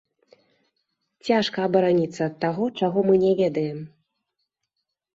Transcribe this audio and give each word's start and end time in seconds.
Цяжка 1.27 1.57
абараніцца 1.71 2.21
ад 2.31 2.35
таго, 2.47 2.63
чаго 2.83 2.99
мы 3.11 3.23
не 3.29 3.39
ведаем. 3.45 3.79